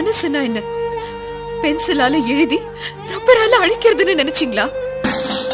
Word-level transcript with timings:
மனசுனா 0.00 0.40
என்ன? 0.42 0.60
பென்சிலால 1.62 2.18
எழுதி 2.26 2.58
ரப்பரால 3.10 3.58
அழிக்கிறதுன்னு 3.64 4.14
நினைச்சீங்களா? 4.20 4.64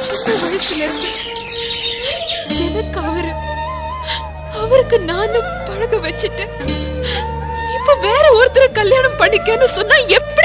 சின்ன 0.05 0.35
வயசுல 0.43 0.83
இருந்து 0.83 1.11
எனக்கு 2.67 3.01
அவரு 3.01 3.33
அவருக்கு 4.63 4.99
நானும் 5.01 5.49
பழக 5.67 5.97
வச்சுட்டேன். 5.97 6.53
இப்ப 7.77 7.95
வேற 8.07 8.25
ஒருத்தரை 8.39 8.69
கல்யாணம் 8.73 9.19
பண்ணிக்கன்னு 9.19 9.69
சொன்னா 9.79 9.97
எப்ப 10.19 10.36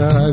का 0.00 0.29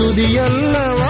ತುದಿಯಲ್ಲವ 0.00 1.09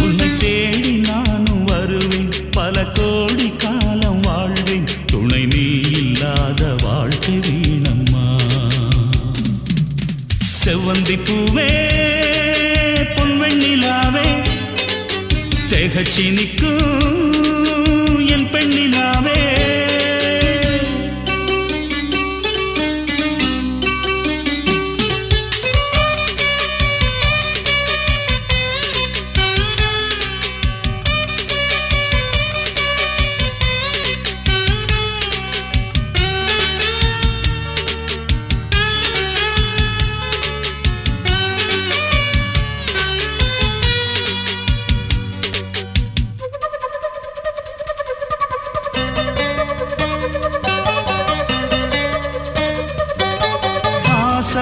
உன்னை 0.00 0.36
தேடி 0.38 0.90
நானும் 0.90 1.64
வருவேன். 1.64 2.28
பல 2.50 2.84
கோடி 2.84 3.52
காலம் 3.58 4.20
வாழ்வேன். 4.20 4.84
துணை 5.06 5.46
நீ 5.46 5.80
இல்லாத 5.90 6.74
வாழ்க்கை 6.82 7.34
வீணம்மா. 7.34 8.36
பொன்வெண்ணிலாவே 13.16 14.42
திகச்சி 15.68 16.32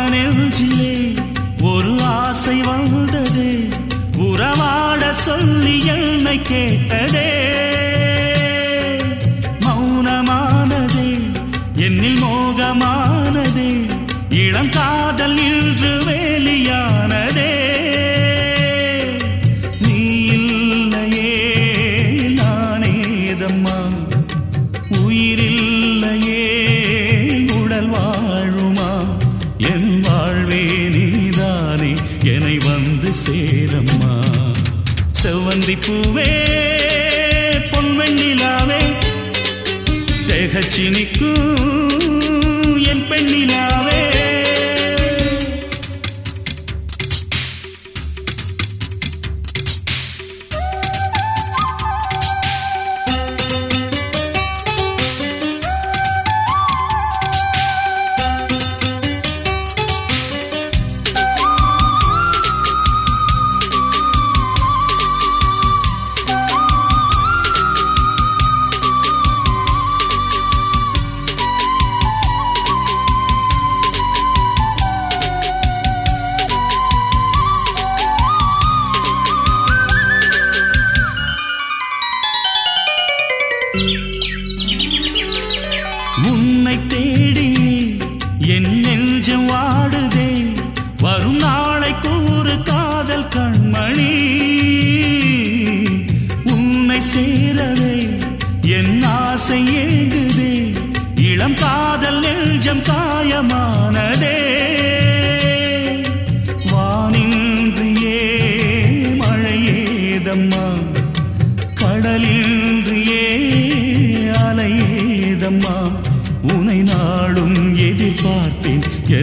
താനെന്ന് 0.02 0.41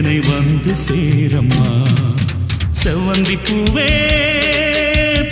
என்னை 0.00 0.18
வந்து 0.26 0.72
சேரம்மா. 0.84 1.64
செவ்வந்தி 2.82 3.34
பூவே 3.46 3.88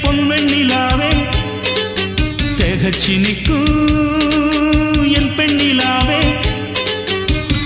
பொன்வெண்ணிலாவே 0.02 1.08
திகச்சி 2.58 3.14
நிற்கும் 3.24 5.06
என் 5.18 5.30
பெண்ணிலாவே. 5.38 6.20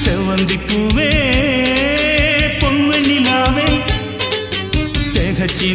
செவ்வந்தி 0.03 0.59
பூவே 0.69 1.11
பொன்வெண்ணிலாவே 2.63 3.67
திகச்சி 5.17 5.71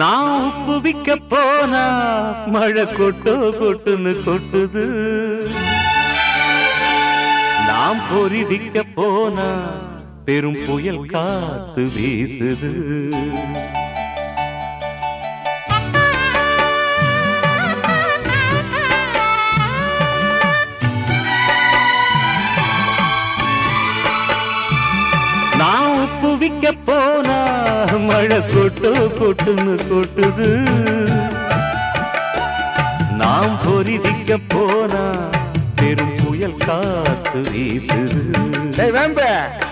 நான் 0.00 0.28
உப்பு 0.48 0.74
விக்க 0.84 1.16
போனா 1.28 1.84
மழை 2.54 2.84
கொட்டு 2.92 3.34
கொட்டுன்னு 3.60 4.12
கொட்டுது. 4.26 4.84
நாம் 7.68 8.02
பொறி 8.10 8.42
விக்க 8.52 8.84
போனா 8.94 9.48
பெரும் 10.24 10.58
புயல் 10.66 11.04
காத்து 11.14 11.84
வீசுது. 11.96 12.72
குதிக்க 26.40 26.74
போனா 26.84 27.38
மழை 27.98 28.26
கொட்டு 28.26 29.10
கொட்டுன்னு 29.20 29.74
கொட்டுது. 29.90 30.68
நாம் 33.10 33.58
பொறிதிக்க 33.66 34.38
போனா 34.48 35.28
பெரும் 35.76 36.12
புயல் 36.24 36.56
காத்து 36.56 37.40
வீசுது. 37.40 38.22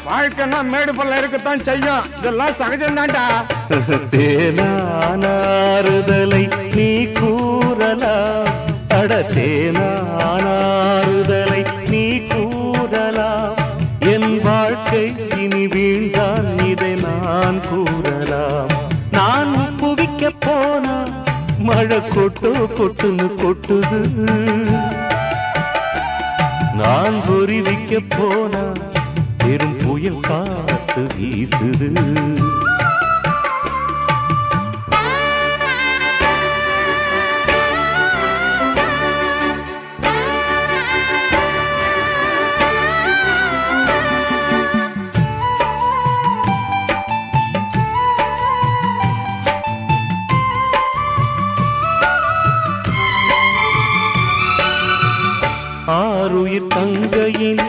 வாழ்க்கைன்னா 0.09 0.65
மேடு 0.65 0.93
பல்ல 0.93 1.19
இருக்கத்தான் 1.19 1.65
செய்யும். 1.65 2.05
இதெல்லாம் 2.19 2.49
சகஜம்தான்டா. 2.49 3.25
தேனானாறுதலை 4.11 6.75
நீ 6.75 7.05
கூறலாம். 7.05 8.47
அட 8.89 9.21
தேனானாறுதலை 9.21 11.78
மழை 21.67 22.01
கொட்டு 22.09 22.51
கொட்டுன்னு 22.79 23.27
கொட்டுது. 23.41 24.01
நான் 26.75 27.19
பொறிவிக்க 27.29 28.01
போனா 28.09 28.65
பெரும் 29.39 29.77
புயல் 29.77 30.21
காத்து 30.21 31.03
வீசுது. 31.19 31.91
தங்கையில் 56.75 57.68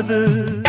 yaşadı 0.00 0.59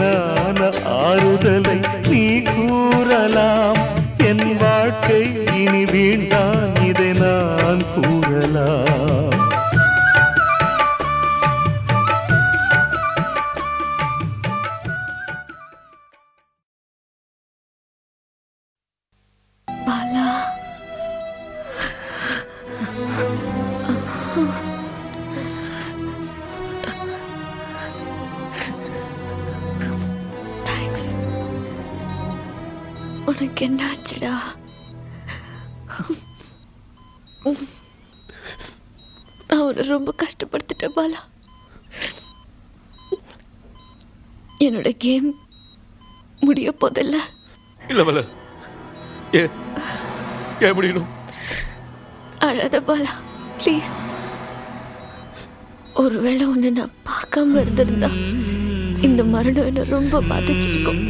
தேனான 0.00 0.60
ஆறுதலை 0.84 1.76
நீ 2.08 2.24
கூறலாம். 2.48 3.78
என் 4.28 4.56
வாழ்க்கை 4.56 5.22
இனி 5.60 5.84
வீண்டான் 5.84 6.74
இதை 6.84 7.10
நான் 7.12 7.82
கூறலாம். 7.94 9.05
முடியணும் 50.76 51.08
அழாத 52.46 52.76
பாலா 52.80 53.12
ப்ளீஸ் 53.58 53.92
ஒருவேளை 55.96 56.44
உன்னை 56.46 56.70
நான் 56.70 56.96
பார்க்காம 57.06 57.58
இருந்திருந்தா 57.60 58.10
இந்த 59.02 59.22
மரணம் 59.26 59.68
என்ன 59.70 59.84
ரொம்ப 59.90 60.20
பாதிச்சிருக்கும் 60.28 61.00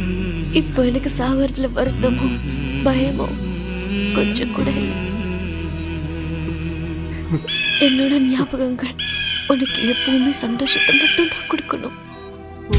இப்போ 0.53 0.79
எனக்கு 0.85 1.09
சாகரத்துல 1.17 1.69
வருத்தமோ 1.73 2.27
பயமோ 2.85 3.27
கொஞ்சம் 4.15 4.53
கூட 4.53 4.69
என்னோட 7.87 8.13
ஞாபகங்கள் 8.27 8.93
உனக்கு 9.49 9.79
எப்பவுமே 9.91 10.31
சந்தோஷத்தை 10.37 10.93
மட்டும்தான் 10.95 11.49
கொடுக்கணும் 11.49 11.97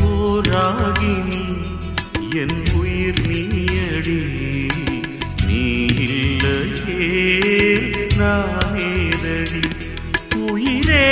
ஓராகினி 0.09 1.43
என் 2.41 2.59
உயிர் 2.81 3.23
நீயடி 3.29 4.19
நீ 5.49 5.63
இல்லையே 6.07 7.09
நானேதடி 8.19 9.63
உயிரே? 10.45 11.07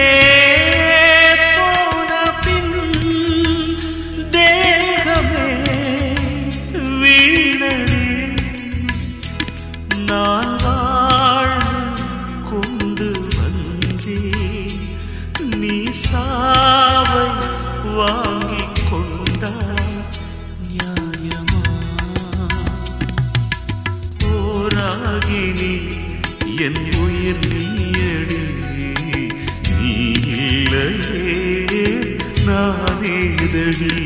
Lady. 33.66 34.05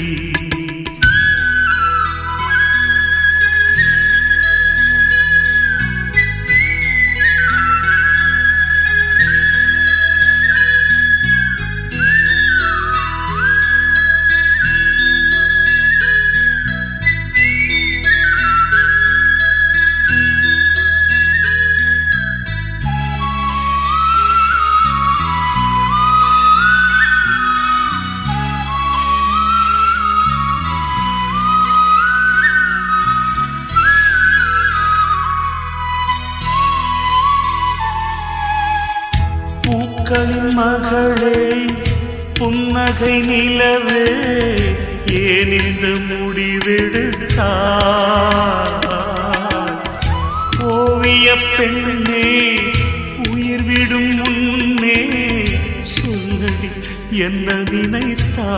என்ன 57.18 57.48
நினைத்தா 57.70 58.48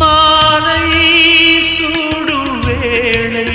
மாலை 0.00 0.82
சூடும் 1.70 2.58
வேளை 2.66 3.48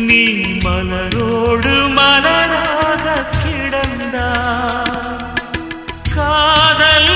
நீ 0.00 0.22
மலரோடு 0.64 1.74
மலராக 1.98 3.04
கிடந்தா 3.34 4.28
காதல் 6.14 7.12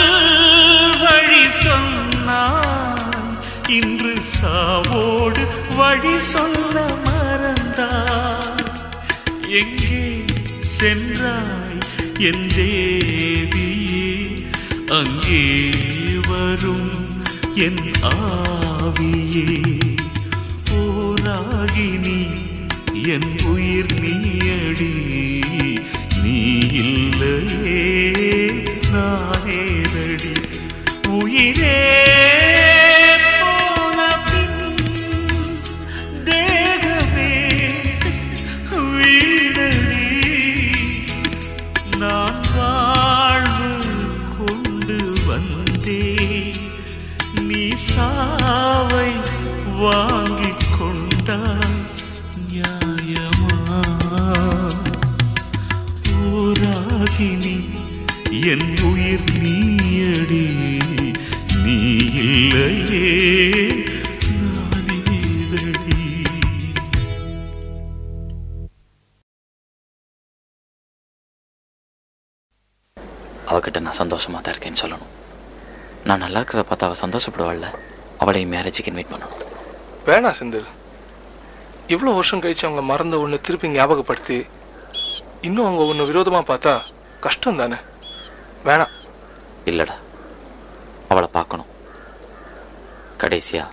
வழி 1.03 1.45
சொன்னான் 1.63 3.31
இன்று 3.71 4.15
சாவோடு 4.35 5.45
வழி 5.77 6.17
சொல்ல 6.31 6.77
மறந்தாய். 7.07 8.67
எங்கே 9.61 10.03
சென்றாய் 10.77 11.79
என் 12.29 12.47
தேவி? 12.55 13.69
அங்கே 14.91 15.71
வரும் 16.29 16.91
என் 17.55 17.93
ஆவியே. 18.03 19.61
போராகினி 20.71 22.21
என் 23.07 23.31
உயிர் 23.47 23.95
நீயடி. 24.01 24.93
நீ 26.23 26.39
இல்லையே 26.83 27.83
நானேதடி 28.93 30.35
உயிரே 31.09 31.79
வாங்கிக் 49.91 50.67
கொண்டாய் 50.79 51.79
நியாயமா? 52.49 53.57
ஊராகினி 56.21 57.57
என் 58.53 58.69
உயிர் 58.91 59.29
நீயடி. 59.43 60.45
நீ 61.65 61.79
இல்லையே 62.25 63.07
அவகிட்ட 73.51 73.81
நான் 73.81 73.99
சந்தோஷமா 73.99 74.41
தான் 74.41 74.55
இருக்கேன்னு 74.55 74.83
சொல்லணும். 74.83 75.13
நான் 76.05 76.19
நல்லா 76.19 76.41
இருக்கிறத 76.41 76.63
பார்த்து 76.63 76.87
அவள் 76.87 77.03
சந்தோஷப்படுவாள்ல. 77.05 77.69
அவளை 78.19 78.47
மேரேஜுக்கு 78.47 78.91
இன்வைட் 78.91 79.15
பண்ணணும். 79.15 79.50
வேணாம் 80.07 80.37
செந்தில். 80.39 80.69
இவ்வளோ 81.93 82.13
வருஷம் 82.19 82.43
கழிச்சு 82.43 82.65
அவங்க 82.67 82.83
மறந்த 82.91 83.19
ஒன்று 83.25 83.41
திருப்பி 83.47 83.69
ஞாபகப்படுத்தி 83.69 84.39
இன்னும் 85.47 85.67
அவங்க 85.67 85.85
ஒன்று 85.91 86.07
விரோதமாக 86.11 86.45
பார்த்தா 86.53 86.73
கஷ்டம் 87.25 87.61
தானே 87.61 87.79
வேணாம் 88.69 88.95
இல்லைடா. 89.71 89.97
அவளை 91.09 91.29
பார்க்கணும். 91.33 91.71
கடைசியா. 93.23 93.65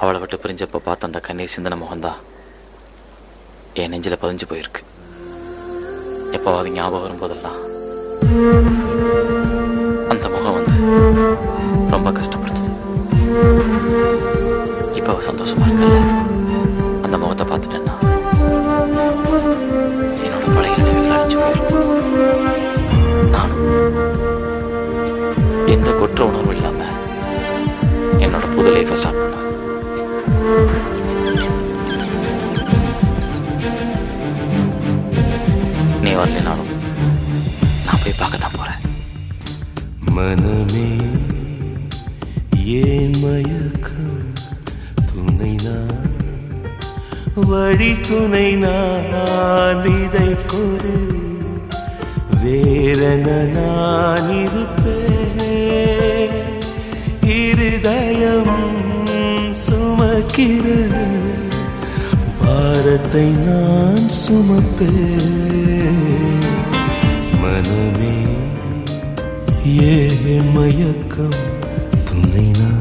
அவளை 0.00 0.20
விட்டு 0.20 0.36
பிரிஞ்சப்போ 0.42 0.78
பார்த்த 0.88 1.08
அந்த 1.08 1.20
கண்ணீர் 1.26 1.54
சிந்தன 1.56 1.78
முகம்தான் 1.82 2.20
என் 3.80 3.92
நெஞ்சில 3.92 4.16
பதிஞ்சு 4.22 4.46
போயிருக்கு. 4.50 4.82
எப்போ 6.36 6.58
அது 6.58 6.70
ஞாபகம் 6.70 7.04
வரும்போதெல்லாம் 7.06 7.60
அந்த 10.12 10.28
முகம் 10.34 10.56
வந்து 10.58 10.76
ரொம்ப 11.94 12.10
கஷ்டப்படுது 12.18 12.55
இப்போ 14.96 15.14
சந்தோஷமா 15.20 15.66
இருக்கல 15.68 16.15
வழி 47.78 47.94
துணை 48.08 48.48
நான் 48.56 49.82
இதை 50.02 50.28
கொரு 50.50 50.94
வேறன 52.42 53.26
நான் 53.56 54.28
இருப்பேன். 54.42 55.42
இருதயம் 57.36 58.54
சுமக்கிற 59.64 60.64
பாரத்தை 62.40 63.26
நான் 63.48 64.08
சுமப்பேன். 64.22 65.30
மனமே 67.42 68.16
ஏன் 69.90 70.50
மயக்கம் 70.56 71.38
துணை 72.08 72.46
நான் 72.60 72.75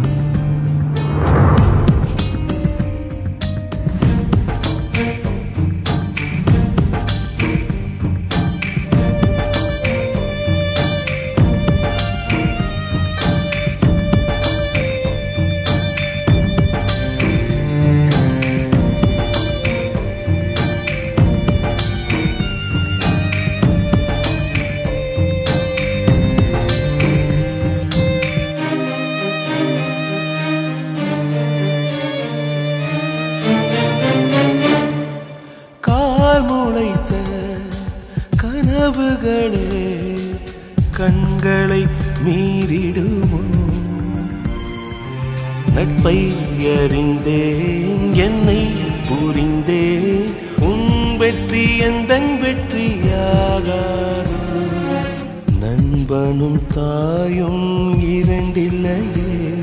நண்பனும் 56.08 56.68
தாயும் 56.68 58.02
இரண்டில்லையே. 58.02 59.54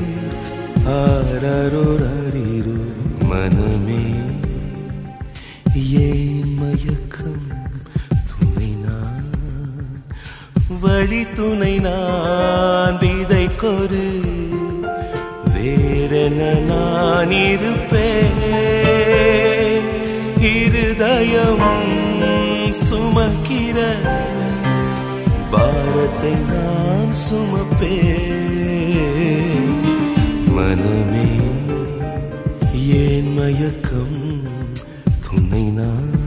ஆரரோர் 0.85 2.05
அறிரு 2.19 2.93
மனமே. 3.29 4.03
ஏன் 5.91 6.57
மயக்கம்? 6.57 7.47
துணை 8.29 8.75
நான். 8.85 9.31
வழி 10.81 11.25
துணை 11.33 11.77
நான் 11.77 12.97
விதை 12.99 13.45
கொரு 13.45 14.19
வேறென 15.55 16.59
நான் 16.59 17.31
இருப்பேன். 17.31 18.41
இருதயம் 20.39 21.91
சுமக்கிற 22.69 23.93
பாரத்தை 25.53 26.33
நான் 26.51 27.13
சுமப்பேன். 27.29 28.41
மனமே 30.55 31.27
ஏன் 33.03 33.33
மயக்கம்? 33.33 34.17
துணை 35.25 35.63
நான் 35.69 36.22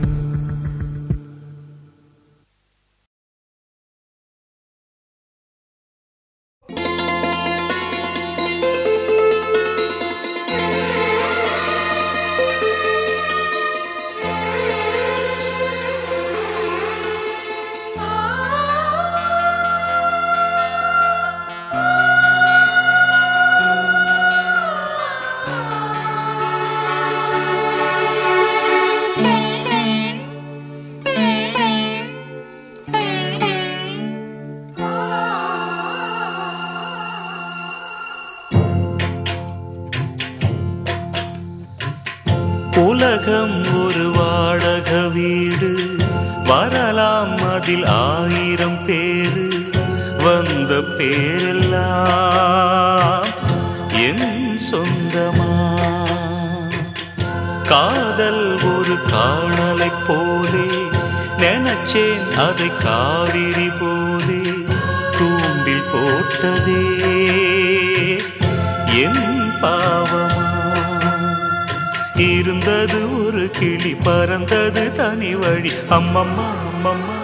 அம்மம்மா 76.07 76.47
அம்மம்மா 76.85 77.15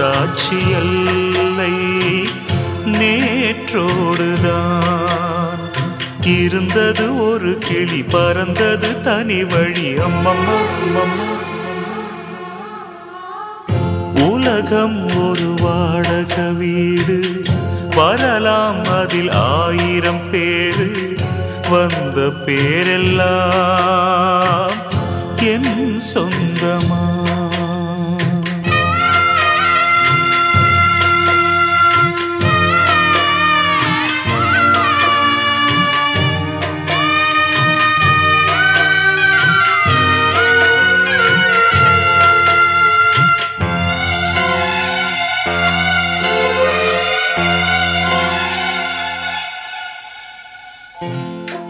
கடந்தாட்சி 0.00 0.56
அல்லை 0.74 1.72
நேற்றோடுதான். 2.84 3.98
இருந்தது 6.26 7.30
ஒரு 7.30 7.58
கிளி 7.58 8.02
பறந்தது 8.02 9.00
தனி 9.00 9.44
வழி. 9.44 9.94
அம்மம்மா. 9.94 10.60
உலகம் 14.20 15.16
ஒரு 15.16 15.54
வாடக 15.60 16.34
வீடு. 16.50 17.44
வரலாம் 17.96 18.84
அதில் 18.84 19.30
ஆயிரம் 19.30 20.30
பேரு. 20.30 21.16
வந்த 21.70 22.32
பேரெல்லாம் 22.46 23.50
என் 25.42 26.00
சொந்தமா? 26.14 27.19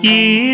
E 0.03 0.50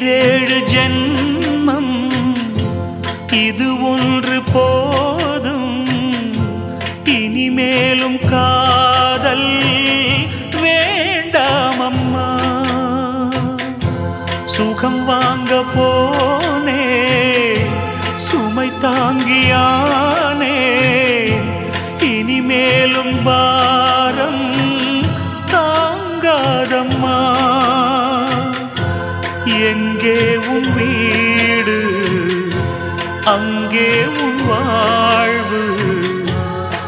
அங்கே 33.77 34.05
உன் 34.05 34.47
வாழ்வு 34.47 35.65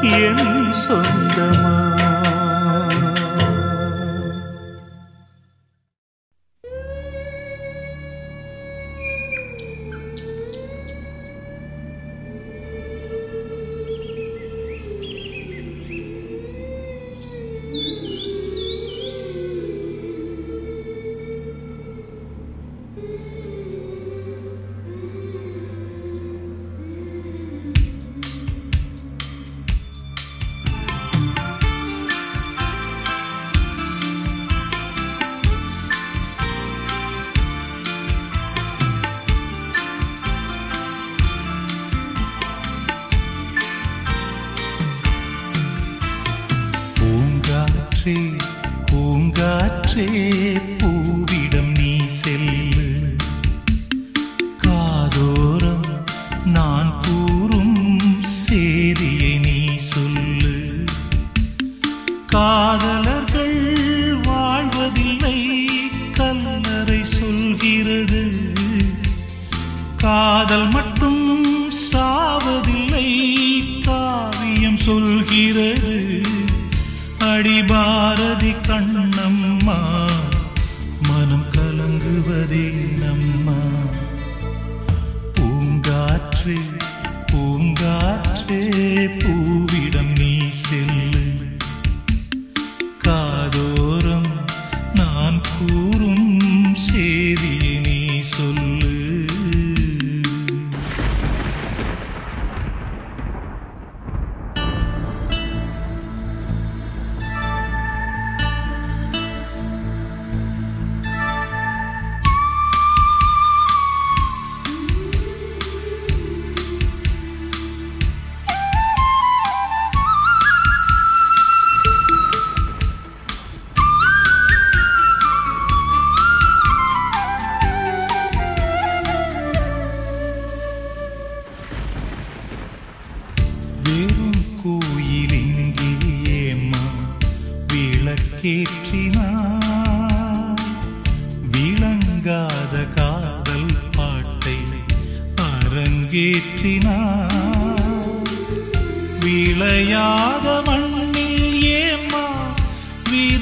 என் 0.00 0.72
சொந்தமா? 0.88 1.87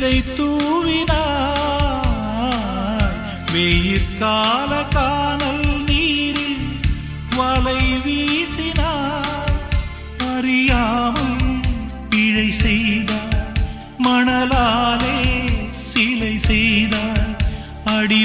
விதை 0.07 0.19
தூவினார் 0.31 1.14
வெயிற்கால 3.53 4.71
காணல் 4.92 5.64
நீரில் 5.88 6.69
வலை 7.37 7.81
வீசினார் 8.05 9.51
அறியாமல் 10.29 11.40
பிழை 12.12 12.49
செய்தார் 12.61 13.59
மணலாலே 14.07 15.19
சிலை 15.83 16.35
செய்தார் 16.47 17.27
அடி 17.97 18.23